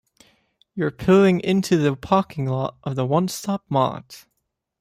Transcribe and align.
You 0.73 0.87
are 0.87 0.89
pulling 0.89 1.41
into 1.41 1.77
the 1.77 1.95
parking 1.95 2.47
lot 2.47 2.75
of 2.83 2.95
the 2.95 3.05
One 3.05 3.27
Stop 3.27 3.63
Mart. 3.69 4.25